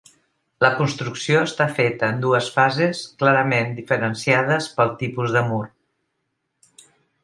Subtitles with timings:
[0.63, 5.65] La construcció està feta en dues fases clarament diferenciades pel tipus de mur.